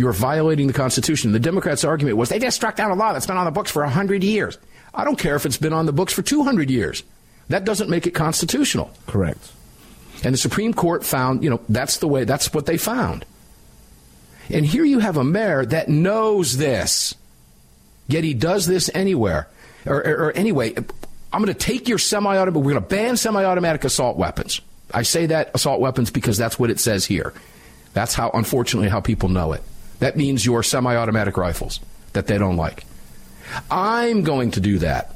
[0.00, 1.32] You're violating the Constitution.
[1.32, 3.70] The Democrats' argument was they just struck down a law that's been on the books
[3.70, 4.56] for 100 years.
[4.94, 7.02] I don't care if it's been on the books for 200 years.
[7.48, 8.90] That doesn't make it constitutional.
[9.06, 9.52] Correct.
[10.24, 13.26] And the Supreme Court found, you know, that's the way, that's what they found.
[14.48, 17.14] And here you have a mayor that knows this,
[18.08, 19.48] yet he does this anywhere.
[19.84, 20.74] Or, or, or anyway,
[21.30, 24.62] I'm going to take your semi automatic, we're going to ban semi automatic assault weapons.
[24.94, 27.34] I say that assault weapons because that's what it says here.
[27.92, 29.62] That's how, unfortunately, how people know it.
[30.00, 31.80] That means your semi automatic rifles
[32.12, 32.84] that they don't like.
[33.70, 35.14] I'm going to do that.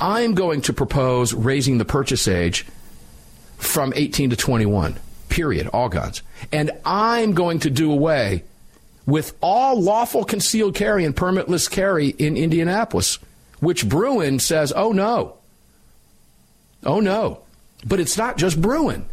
[0.00, 2.66] I'm going to propose raising the purchase age
[3.58, 4.98] from 18 to 21,
[5.28, 6.22] period, all guns.
[6.50, 8.44] And I'm going to do away
[9.04, 13.18] with all lawful concealed carry and permitless carry in Indianapolis,
[13.58, 15.36] which Bruen says, oh no.
[16.84, 17.42] Oh no.
[17.86, 19.06] But it's not just Bruen.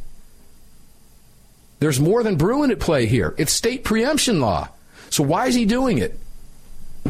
[1.79, 3.35] There's more than Bruen at play here.
[3.37, 4.69] It's state preemption law.
[5.09, 6.19] So why is he doing it?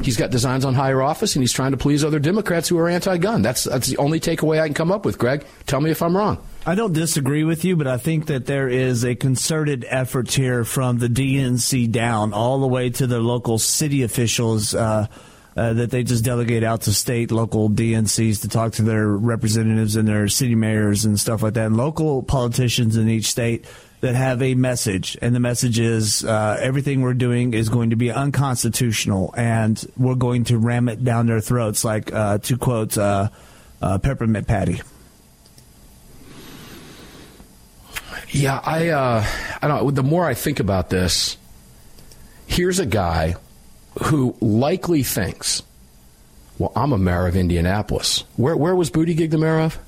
[0.03, 2.87] He's got designs on higher office and he's trying to please other Democrats who are
[2.87, 3.41] anti gun.
[3.41, 5.45] That's, that's the only takeaway I can come up with, Greg.
[5.65, 6.37] Tell me if I'm wrong.
[6.65, 10.63] I don't disagree with you, but I think that there is a concerted effort here
[10.63, 14.75] from the DNC down all the way to the local city officials.
[14.75, 15.07] Uh,
[15.55, 19.95] uh, that they just delegate out to state, local DNCs to talk to their representatives
[19.95, 23.65] and their city mayors and stuff like that, and local politicians in each state
[24.01, 27.95] that have a message, and the message is uh, everything we're doing is going to
[27.95, 32.97] be unconstitutional, and we're going to ram it down their throats, like uh, to quote
[32.97, 33.29] uh,
[33.81, 34.81] uh Peppermint Patty.
[38.29, 39.25] Yeah, I, uh,
[39.61, 39.95] I don't.
[39.95, 41.37] The more I think about this,
[42.45, 43.35] here's a guy
[44.03, 45.63] who likely thinks,
[46.57, 48.23] well, I'm a mayor of Indianapolis.
[48.35, 49.79] Where, where was Buttigieg the mayor of?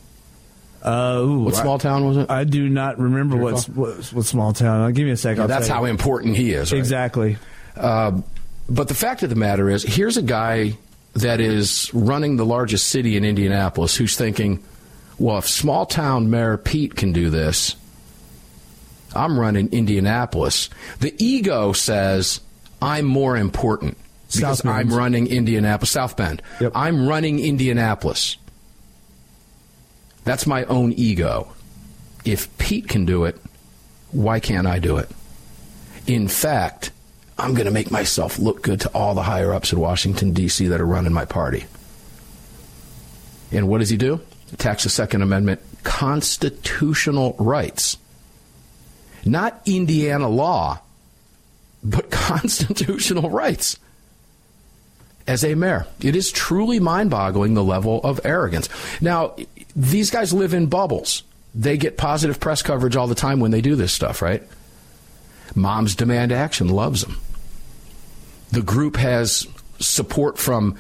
[0.82, 2.30] Uh, ooh, what small town was it?
[2.30, 4.82] I do not remember what, what, what small town.
[4.82, 5.44] I'll give you a second.
[5.44, 6.72] Yeah, that's how important he is.
[6.72, 6.78] Right?
[6.80, 7.38] Exactly.
[7.76, 8.22] Uh,
[8.70, 10.78] but the fact of the matter is, here's a guy
[11.14, 14.64] that is running the largest city in Indianapolis who's thinking,
[15.18, 17.76] well, if small town mayor Pete can do this,
[19.14, 20.70] I'm running Indianapolis.
[21.00, 22.42] The ego says,
[22.82, 23.98] I'm more important
[24.34, 26.42] because I'm running Indianapolis, South Bend.
[26.62, 26.72] Yep.
[26.76, 28.38] I'm running Indianapolis.
[30.24, 31.54] That's my own ego.
[32.26, 33.38] If Pete can do it,
[34.12, 35.10] why can't I do it?
[36.08, 36.92] In fact,
[37.38, 40.68] I'm going to make myself look good to all the higher ups in Washington, D.C.
[40.68, 41.66] that are running my party.
[43.52, 44.20] And what does he do?
[44.54, 47.98] Attacks the Second Amendment constitutional rights.
[49.26, 50.82] Not Indiana law,
[51.84, 53.78] but constitutional rights
[55.30, 55.86] as a mayor.
[56.02, 58.68] It is truly mind boggling the level of arrogance.
[59.00, 59.36] Now,
[59.76, 61.22] these guys live in bubbles.
[61.54, 64.42] They get positive press coverage all the time when they do this stuff, right?
[65.56, 67.18] Moms Demand Action loves them.
[68.52, 69.46] The group has
[69.80, 70.76] support from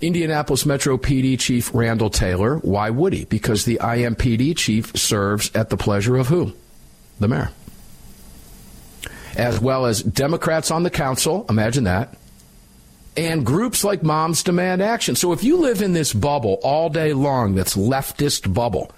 [0.00, 2.58] Indianapolis Metro PD Chief Randall Taylor.
[2.58, 3.24] Why would he?
[3.24, 6.52] Because the IMPD chief serves at the pleasure of who?
[7.18, 7.50] The mayor
[9.34, 11.46] as well as Democrats on the council.
[11.48, 12.14] Imagine that.
[13.16, 15.16] And groups like Moms Demand Action.
[15.16, 18.90] So if you live in this bubble all day long, that's leftist bubble,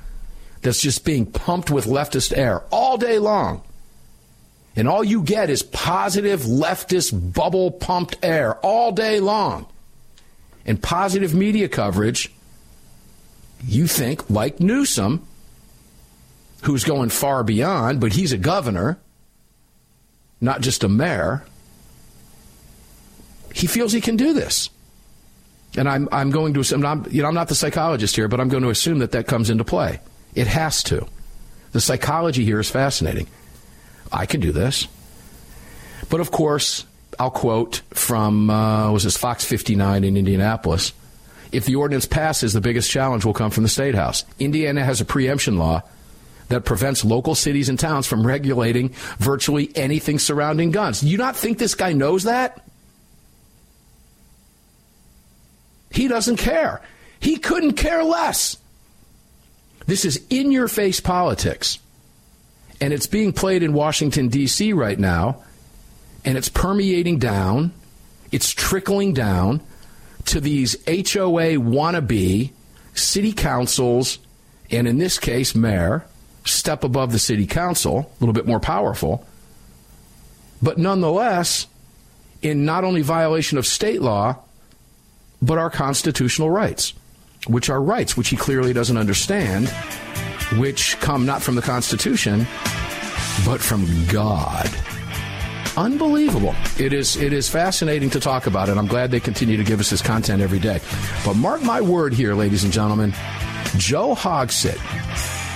[0.62, 3.62] that's just being pumped with leftist air all day long,
[4.76, 9.66] and all you get is positive leftist bubble pumped air all day long,
[10.64, 12.32] and positive media coverage,
[13.64, 15.26] you think, like Newsom,
[16.62, 18.98] who's going far beyond, but he's a governor
[20.44, 21.42] not just a mayor,
[23.54, 24.68] he feels he can do this.
[25.76, 28.40] And I'm, I'm going to assume, I'm, you know, I'm not the psychologist here, but
[28.40, 30.00] I'm going to assume that that comes into play.
[30.34, 31.06] It has to.
[31.72, 33.28] The psychology here is fascinating.
[34.12, 34.88] I can do this.
[36.10, 36.84] But of course,
[37.18, 40.92] I'll quote from, uh, was this Fox 59 in Indianapolis?
[41.52, 44.24] If the ordinance passes, the biggest challenge will come from the State House.
[44.40, 45.82] Indiana has a preemption law
[46.48, 51.00] that prevents local cities and towns from regulating virtually anything surrounding guns.
[51.00, 52.64] Do you not think this guy knows that?
[55.94, 56.80] He doesn't care.
[57.20, 58.58] He couldn't care less.
[59.86, 61.78] This is in your face politics.
[62.80, 64.72] And it's being played in Washington, D.C.
[64.72, 65.42] right now.
[66.24, 67.72] And it's permeating down.
[68.32, 69.60] It's trickling down
[70.26, 72.50] to these HOA wannabe
[72.94, 74.18] city councils,
[74.70, 76.04] and in this case, mayor,
[76.44, 79.26] step above the city council, a little bit more powerful,
[80.62, 81.66] but nonetheless,
[82.42, 84.38] in not only violation of state law,
[85.44, 86.94] but our constitutional rights,
[87.46, 89.68] which are rights which he clearly doesn't understand,
[90.58, 92.46] which come not from the Constitution,
[93.44, 94.70] but from God.
[95.76, 96.54] Unbelievable.
[96.78, 98.76] It is it is fascinating to talk about it.
[98.76, 100.80] I'm glad they continue to give us this content every day.
[101.24, 103.12] But mark my word here, ladies and gentlemen,
[103.76, 104.78] Joe Hogsett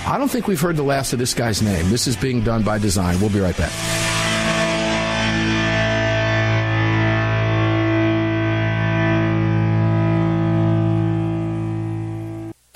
[0.05, 1.89] I don't think we've heard the last of this guy's name.
[1.89, 3.19] This is being done by design.
[3.19, 4.08] We'll be right back.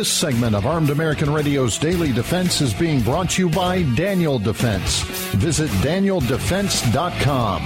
[0.00, 4.38] This segment of Armed American Radio's Daily Defense is being brought to you by Daniel
[4.38, 5.02] Defense.
[5.34, 7.62] Visit danieldefense.com.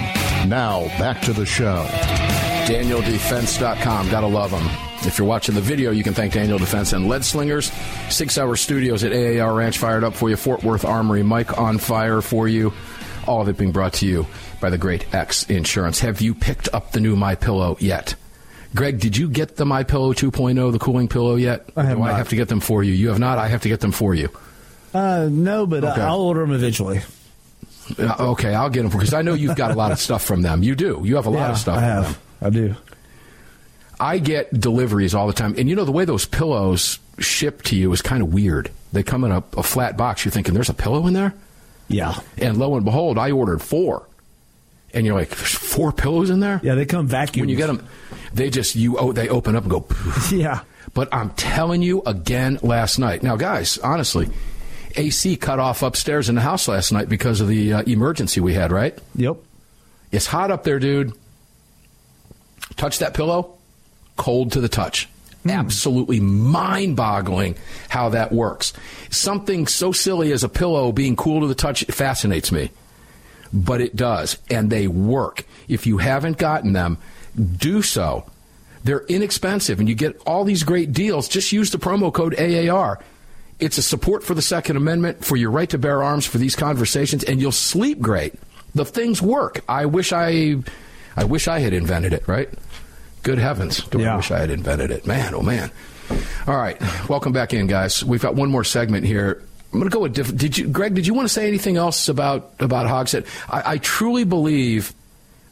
[0.48, 1.84] Now, back to the show.
[2.66, 4.10] DanielDefense.com.
[4.10, 4.68] Gotta love them.
[5.06, 7.70] If you're watching the video, you can thank Daniel Defense and Lead Slingers.
[8.10, 10.34] Sig Sauer Studios at AAR Ranch fired up for you.
[10.34, 12.72] Fort Worth Armory, mic on fire for you.
[13.28, 14.26] All of it being brought to you
[14.60, 16.00] by the great X Insurance.
[16.00, 18.16] Have you picked up the new My Pillow yet?
[18.74, 21.68] Greg, did you get the My Pillow 2.0, the cooling pillow yet?
[21.76, 22.10] I have Do not.
[22.12, 22.92] I have to get them for you.
[22.92, 23.38] You have not.
[23.38, 24.28] I have to get them for you.
[24.92, 26.00] Uh, no, but Okay.
[26.00, 27.00] I'll order them eventually.
[27.98, 30.42] Uh, okay, I'll get them because I know you've got a lot of stuff from
[30.42, 30.62] them.
[30.62, 31.02] You do.
[31.04, 31.76] You have a lot yeah, of stuff.
[31.78, 32.18] I have.
[32.40, 32.74] I do.
[34.00, 37.76] I get deliveries all the time, and you know the way those pillows ship to
[37.76, 38.70] you is kind of weird.
[38.92, 40.24] They come in a, a flat box.
[40.24, 41.34] You're thinking there's a pillow in there,
[41.88, 42.18] Yeah.
[42.38, 44.06] and lo and behold, I ordered four,
[44.94, 46.60] and you're like, there's four pillows in there.
[46.62, 47.42] Yeah, they come vacuum.
[47.42, 47.86] When you get them,
[48.32, 49.80] they just you oh they open up and go.
[49.80, 50.32] poof.
[50.32, 50.60] Yeah.
[50.92, 53.22] But I'm telling you again last night.
[53.22, 54.28] Now, guys, honestly,
[54.96, 58.54] AC cut off upstairs in the house last night because of the uh, emergency we
[58.54, 58.70] had.
[58.70, 58.96] Right?
[59.16, 59.36] Yep.
[60.12, 61.12] It's hot up there, dude.
[62.76, 63.56] Touch that pillow,
[64.16, 65.08] cold to the touch.
[65.46, 67.56] Absolutely mind boggling
[67.88, 68.72] how that works.
[69.10, 72.70] Something so silly as a pillow being cool to the touch fascinates me,
[73.54, 75.46] but it does, and they work.
[75.68, 76.98] If you haven't gotten them,
[77.56, 78.28] do so.
[78.82, 81.28] They're inexpensive, and you get all these great deals.
[81.28, 82.98] Just use the promo code AAR.
[83.60, 86.56] It's a support for the Second Amendment, for your right to bear arms, for these
[86.56, 88.34] conversations, and you'll sleep great.
[88.74, 89.60] The things work.
[89.68, 90.56] I wish I,
[91.16, 92.26] I wish I had invented it.
[92.26, 92.50] Right?
[93.22, 95.06] Good heavens, do I wish I had invented it?
[95.06, 95.70] Man, oh man.
[96.46, 96.78] All right,
[97.08, 98.04] welcome back in, guys.
[98.04, 99.42] We've got one more segment here.
[99.74, 100.14] I'm going to go with.
[100.14, 100.94] Diff- did you, Greg?
[100.94, 103.26] Did you want to say anything else about about Hogsett?
[103.50, 104.94] I, I truly believe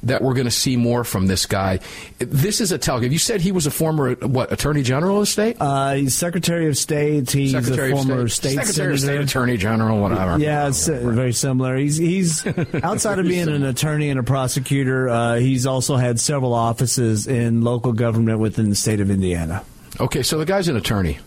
[0.05, 1.81] that we're going to see more from this guy.
[2.19, 3.03] This is a tell.
[3.03, 5.57] You said he was a former what Attorney General of the state?
[5.61, 7.31] Uh, he's Secretary of State.
[7.31, 8.53] He's Secretary a former State.
[8.53, 9.01] state Secretary of.
[9.01, 10.39] State, Attorney General, whatever.
[10.39, 11.77] Yeah, it's uh, very similar.
[11.77, 12.47] He's he's
[12.83, 15.09] outside of being an attorney and a prosecutor.
[15.09, 19.65] Uh, he's also had several offices in local government within the state of Indiana.
[20.01, 21.19] Okay, so the guy's an attorney.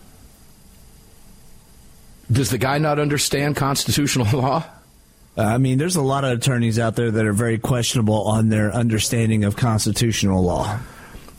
[2.30, 4.64] Does the guy not understand constitutional law?
[5.36, 8.48] Uh, I mean, there's a lot of attorneys out there that are very questionable on
[8.48, 10.78] their understanding of constitutional law.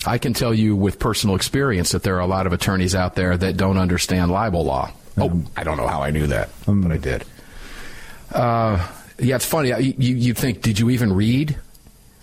[0.06, 3.16] I can tell you with personal experience that there are a lot of attorneys out
[3.16, 4.92] there that don't understand libel law.
[5.18, 7.26] Oh, I don't know how I knew that, but I did.
[8.32, 9.70] Uh, yeah, it's funny.
[9.70, 11.58] You, you you think, did you even read?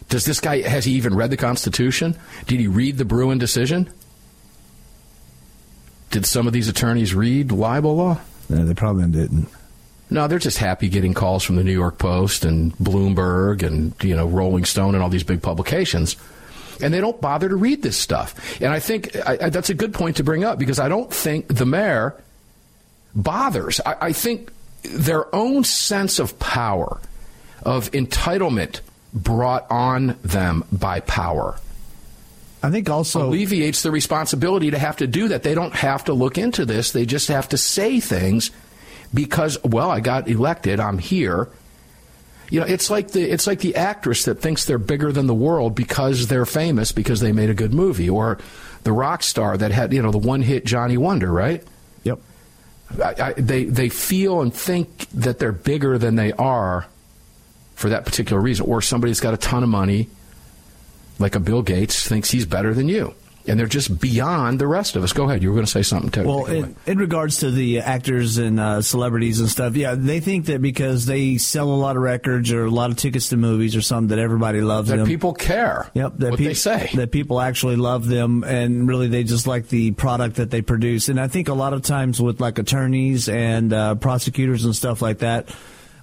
[0.08, 2.16] Does this guy, has he even read the Constitution?
[2.46, 3.90] Did he read the Bruen decision?
[6.10, 8.20] Did some of these attorneys read libel law?
[8.48, 9.48] No, they probably didn't.
[10.10, 14.14] No, they're just happy getting calls from the New York Post and Bloomberg and you
[14.14, 16.16] know Rolling Stone and all these big publications,
[16.82, 18.60] and they don't bother to read this stuff.
[18.60, 21.12] And I think I, I, that's a good point to bring up because I don't
[21.12, 22.14] think the mayor
[23.14, 23.80] bothers.
[23.84, 27.00] I, I think their own sense of power,
[27.62, 28.80] of entitlement,
[29.14, 31.56] brought on them by power.
[32.64, 35.42] I think also alleviates the responsibility to have to do that.
[35.42, 36.92] They don't have to look into this.
[36.92, 38.50] They just have to say things
[39.12, 40.80] because well, I got elected.
[40.80, 41.50] I'm here.
[42.48, 45.34] You know, it's like the it's like the actress that thinks they're bigger than the
[45.34, 48.38] world because they're famous because they made a good movie, or
[48.84, 51.62] the rock star that had you know the one hit Johnny Wonder, right?
[52.04, 52.18] Yep.
[53.02, 56.86] I, I, they they feel and think that they're bigger than they are
[57.74, 60.08] for that particular reason, or somebody's got a ton of money,
[61.18, 63.14] like a Bill Gates, thinks he's better than you
[63.46, 65.12] and they're just beyond the rest of us.
[65.12, 65.42] Go ahead.
[65.42, 66.26] You were going to say something, too.
[66.26, 70.46] Well, in, in, regards to the actors and uh, celebrities and stuff, yeah, they think
[70.46, 73.76] that because they sell a lot of records or a lot of tickets to movies
[73.76, 75.06] or something that everybody loves that them.
[75.06, 75.90] people care.
[75.94, 76.90] Yep, that what pe- they say.
[76.94, 81.08] That people actually love them, and really they just like the product that they produce.
[81.08, 85.02] And I think a lot of times with like attorneys and uh, prosecutors and stuff
[85.02, 85.54] like that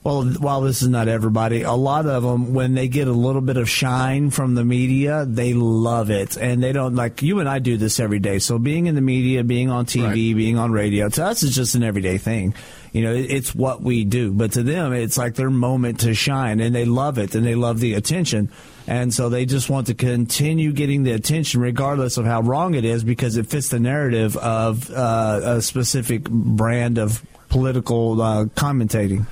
[0.03, 3.41] well, while this is not everybody, a lot of them, when they get a little
[3.41, 6.37] bit of shine from the media, they love it.
[6.37, 8.39] And they don't, like, you and I do this every day.
[8.39, 10.35] So being in the media, being on TV, right.
[10.35, 12.55] being on radio, to us is just an everyday thing.
[12.93, 14.33] You know, it's what we do.
[14.33, 17.55] But to them, it's like their moment to shine, and they love it, and they
[17.55, 18.49] love the attention.
[18.87, 22.85] And so they just want to continue getting the attention, regardless of how wrong it
[22.85, 29.27] is, because it fits the narrative of uh, a specific brand of political uh, commentating.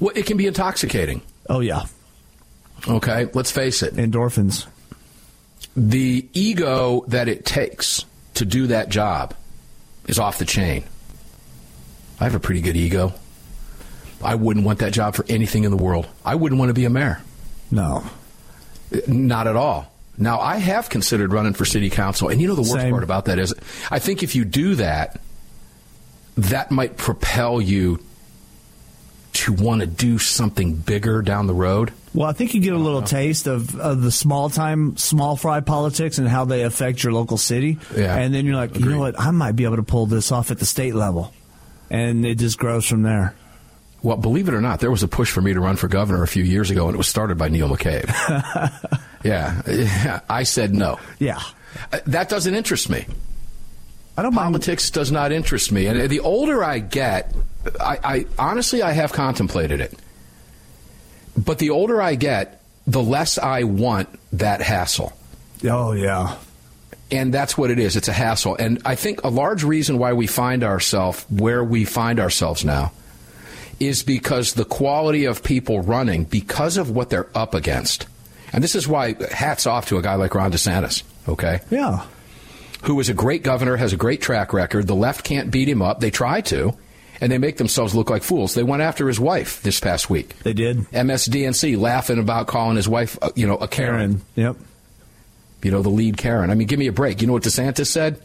[0.00, 1.22] Well, it can be intoxicating.
[1.48, 1.82] Oh, yeah.
[2.86, 3.94] Okay, let's face it.
[3.94, 4.66] Endorphins.
[5.76, 9.34] The ego that it takes to do that job
[10.06, 10.84] is off the chain.
[12.20, 13.12] I have a pretty good ego.
[14.22, 16.06] I wouldn't want that job for anything in the world.
[16.24, 17.20] I wouldn't want to be a mayor.
[17.70, 18.04] No.
[19.06, 19.92] Not at all.
[20.16, 22.92] Now, I have considered running for city council, and you know the worst Same.
[22.92, 23.52] part about that is
[23.90, 25.20] I think if you do that,
[26.36, 28.00] that might propel you
[29.34, 31.92] to want to do something bigger down the road?
[32.14, 35.60] Well, I think you get a little taste of, of the small time, small fry
[35.60, 37.78] politics and how they affect your local city.
[37.96, 38.16] Yeah.
[38.16, 38.84] And then you're like, Agreed.
[38.84, 39.18] you know what?
[39.18, 41.32] I might be able to pull this off at the state level.
[41.90, 43.34] And it just grows from there.
[44.02, 46.22] Well, believe it or not, there was a push for me to run for governor
[46.22, 48.06] a few years ago, and it was started by Neil McCabe.
[49.24, 49.62] yeah.
[49.66, 50.20] yeah.
[50.28, 50.98] I said no.
[51.18, 51.40] Yeah.
[51.92, 53.06] Uh, That doesn't interest me.
[54.16, 55.86] I don't Politics does not interest me.
[55.86, 57.34] And the older I get,
[57.80, 59.98] I, I honestly I have contemplated it.
[61.36, 65.12] But the older I get, the less I want that hassle.
[65.64, 66.36] Oh, yeah.
[67.10, 67.96] And that's what it is.
[67.96, 68.56] It's a hassle.
[68.56, 72.92] And I think a large reason why we find ourselves where we find ourselves now
[73.80, 78.06] is because the quality of people running, because of what they're up against.
[78.52, 81.60] And this is why hats off to a guy like Ron DeSantis, okay?
[81.70, 82.06] Yeah.
[82.84, 84.86] Who is a great governor, has a great track record.
[84.86, 86.00] The left can't beat him up.
[86.00, 86.76] They try to,
[87.20, 88.54] and they make themselves look like fools.
[88.54, 90.36] They went after his wife this past week.
[90.40, 90.78] They did.
[90.90, 94.22] MSDNC laughing about calling his wife, uh, you know, a Karen.
[94.34, 94.56] Yep.
[95.62, 96.50] You know, the lead Karen.
[96.50, 97.20] I mean, give me a break.
[97.20, 98.20] You know what DeSantis said?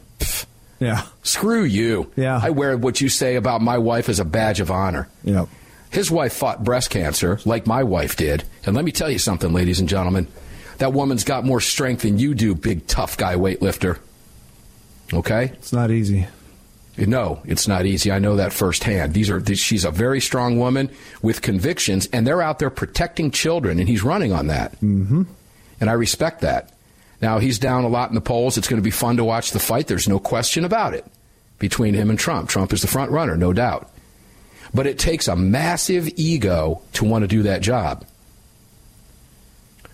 [0.80, 1.04] Yeah.
[1.24, 2.12] Screw you.
[2.16, 2.40] Yeah.
[2.42, 5.10] I wear what you say about my wife as a badge of honor.
[5.24, 5.50] Yep.
[5.92, 8.44] His wife fought breast cancer like my wife did.
[8.66, 10.28] And let me tell you something, ladies and gentlemen.
[10.78, 14.00] That woman's got more strength than you do, big tough guy weightlifter.
[15.14, 15.46] Okay?
[15.46, 16.28] It's not easy.
[17.08, 18.12] No, it's not easy.
[18.12, 19.14] I know that firsthand.
[19.14, 20.90] These are she's a very strong woman
[21.22, 24.74] with convictions and they're out there protecting children and he's running on that.
[24.82, 25.24] Mm-hmm.
[25.80, 26.74] And I respect that.
[27.22, 28.58] Now, he's down a lot in the polls.
[28.58, 29.88] It's going to be fun to watch the fight.
[29.88, 31.06] There's no question about it
[31.58, 32.50] between him and Trump.
[32.50, 33.92] Trump is the front runner, no doubt.
[34.74, 38.06] But it takes a massive ego to want to do that job.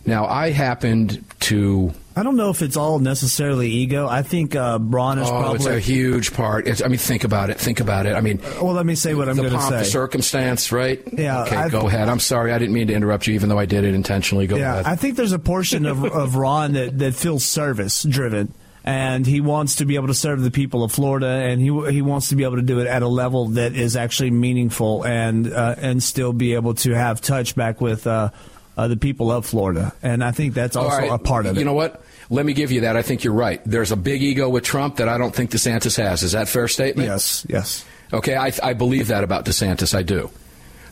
[0.06, 1.94] Now, I happened to.
[2.18, 4.08] I don't know if it's all necessarily ego.
[4.08, 5.56] I think uh, Braun is oh, probably.
[5.58, 6.66] it's a huge part.
[6.66, 7.60] It's, I mean, think about it.
[7.60, 8.14] Think about it.
[8.14, 9.80] I mean, well, let me say what I'm going to say.
[9.80, 11.02] the circumstance, right?
[11.12, 12.08] Yeah, Okay, I- go ahead.
[12.08, 12.54] I'm sorry.
[12.54, 14.48] I didn't mean to interrupt you, even though I did it intentionally.
[14.48, 14.86] Go yeah, ahead.
[14.86, 18.54] I think there's a portion of, of Ron that, that feels service driven.
[18.86, 22.04] And he wants to be able to serve the people of Florida, and he he
[22.04, 25.52] wants to be able to do it at a level that is actually meaningful, and
[25.52, 28.30] uh, and still be able to have touch back with uh,
[28.78, 29.94] uh, the people of Florida.
[30.04, 31.12] And I think that's also right.
[31.12, 31.60] a part of it.
[31.60, 32.02] You know what?
[32.30, 32.98] Let me give you that.
[32.98, 33.62] I think you're right.
[33.66, 36.24] There's a big ego with Trump that I don't think DeSantis has.
[36.24, 37.08] Is that a fair statement?
[37.08, 37.86] Yes, yes.
[38.12, 39.96] Okay, I, I believe that about DeSantis.
[39.96, 40.30] I do.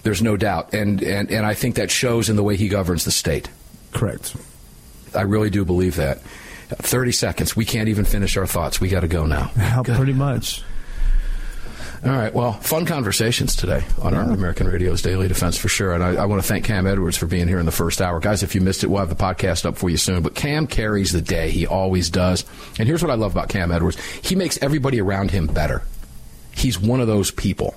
[0.04, 3.06] There's no doubt, and, and and I think that shows in the way he governs
[3.06, 3.50] the state.
[3.94, 4.36] Correct.
[5.16, 6.20] I really do believe that.
[6.20, 7.56] Thirty seconds.
[7.56, 8.82] We can't even finish our thoughts.
[8.82, 9.52] We got to go now.
[9.84, 10.62] Pretty much.
[12.06, 12.34] All right.
[12.34, 15.94] Well, fun conversations today on Armed American Radio's Daily Defense for sure.
[15.94, 18.20] And I, I want to thank Cam Edwards for being here in the first hour.
[18.20, 20.22] Guys, if you missed it, we'll have the podcast up for you soon.
[20.22, 21.50] But Cam carries the day.
[21.50, 22.44] He always does.
[22.78, 25.82] And here's what I love about Cam Edwards he makes everybody around him better.
[26.52, 27.74] He's one of those people.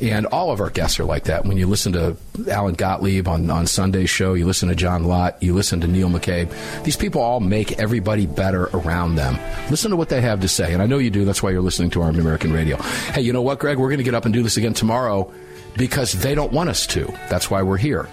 [0.00, 1.44] And all of our guests are like that.
[1.44, 2.16] When you listen to
[2.48, 6.08] Alan Gottlieb on, on Sunday's show, you listen to John Lott, you listen to Neil
[6.08, 6.52] McCabe,
[6.84, 9.38] these people all make everybody better around them.
[9.70, 10.72] Listen to what they have to say.
[10.72, 11.24] And I know you do.
[11.24, 12.76] That's why you're listening to Armed American Radio.
[12.76, 13.78] Hey, you know what, Greg?
[13.78, 15.32] We're going to get up and do this again tomorrow
[15.76, 17.04] because they don't want us to.
[17.28, 18.08] That's why we're here.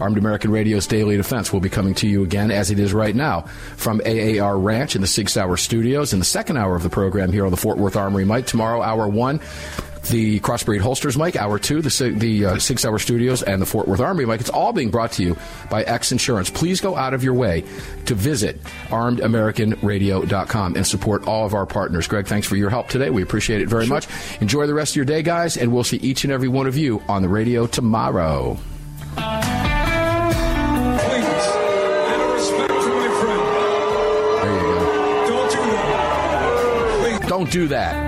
[0.00, 3.14] Armed American Radio's Daily Defense will be coming to you again as it is right
[3.14, 3.42] now
[3.76, 7.32] from AAR Ranch in the Sig Sauer Studios in the second hour of the program
[7.32, 8.46] here on the Fort Worth Armory mic.
[8.46, 9.40] Tomorrow, hour one,
[10.08, 11.36] the Crossbreed Holsters mic.
[11.36, 14.40] Hour two, the, Sig- the uh, Sig Sauer Studios and the Fort Worth Armory mic.
[14.40, 15.36] It's all being brought to you
[15.70, 16.50] by X Insurance.
[16.50, 17.64] Please go out of your way
[18.06, 22.06] to visit armedamericanradio.com and support all of our partners.
[22.08, 23.10] Greg, thanks for your help today.
[23.10, 24.06] We appreciate it very much.
[24.40, 26.76] Enjoy the rest of your day, guys, and we'll see each and every one of
[26.76, 28.58] you on the radio tomorrow.
[37.28, 38.07] Please, out of